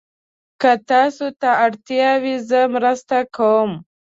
که 0.61 0.71
تاسو 0.89 1.25
ته 1.39 1.49
اړتیا 1.65 2.11
وي، 2.23 2.35
زه 2.49 2.59
مرسته 2.75 3.17
کوم. 3.35 3.71